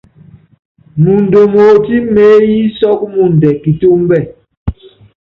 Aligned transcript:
Mɔɔnd 1.01 1.33
omotí 1.41 1.95
meéyí 2.13 2.59
sɔ́k 2.77 2.99
mɔɔndɛ 3.11 3.49
kitúmbɛ́. 3.61 4.21